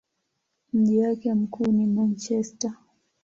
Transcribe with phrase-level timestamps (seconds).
[0.73, 2.73] Mji wake mkuu ni Manchester.